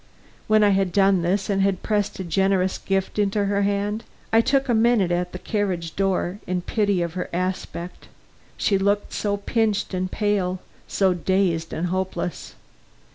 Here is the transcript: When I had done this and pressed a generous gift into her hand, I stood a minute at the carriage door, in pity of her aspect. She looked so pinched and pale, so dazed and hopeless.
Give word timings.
When 0.47 0.63
I 0.63 0.69
had 0.69 0.91
done 0.91 1.21
this 1.21 1.47
and 1.47 1.83
pressed 1.83 2.19
a 2.19 2.23
generous 2.23 2.79
gift 2.79 3.19
into 3.19 3.45
her 3.45 3.61
hand, 3.61 4.03
I 4.33 4.41
stood 4.41 4.67
a 4.67 4.73
minute 4.73 5.11
at 5.11 5.31
the 5.31 5.37
carriage 5.37 5.95
door, 5.95 6.39
in 6.47 6.61
pity 6.63 7.03
of 7.03 7.13
her 7.13 7.29
aspect. 7.31 8.07
She 8.57 8.79
looked 8.79 9.13
so 9.13 9.37
pinched 9.37 9.93
and 9.93 10.09
pale, 10.11 10.59
so 10.87 11.13
dazed 11.13 11.71
and 11.71 11.85
hopeless. 11.85 12.55